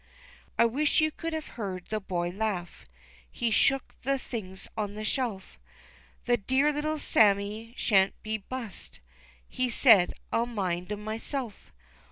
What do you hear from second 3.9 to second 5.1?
the things on the